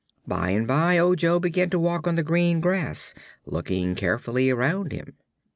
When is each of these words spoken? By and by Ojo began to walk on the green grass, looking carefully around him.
By 0.25 0.49
and 0.49 0.67
by 0.67 0.97
Ojo 0.97 1.39
began 1.39 1.69
to 1.69 1.77
walk 1.77 2.07
on 2.07 2.15
the 2.15 2.23
green 2.23 2.59
grass, 2.59 3.13
looking 3.45 3.93
carefully 3.93 4.49
around 4.49 4.91
him. 4.91 5.15